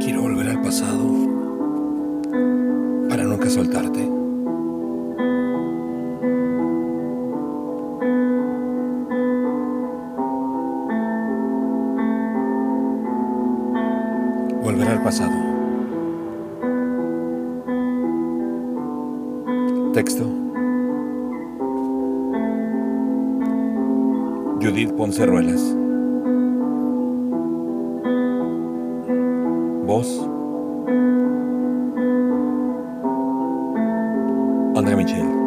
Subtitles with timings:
[0.00, 1.04] Quiero volver al pasado
[3.10, 4.00] para nunca soltarte.
[14.62, 15.32] Volver al pasado.
[19.92, 20.24] Texto.
[24.62, 25.76] Judith Ponce Ruelas.
[29.90, 30.20] Voz.
[34.76, 35.39] André Michel.